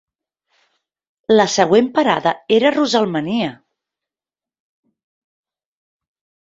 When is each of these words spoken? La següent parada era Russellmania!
La 1.39 1.45
següent 1.57 1.91
parada 1.99 2.33
era 2.57 2.73
Russellmania! 2.79 3.53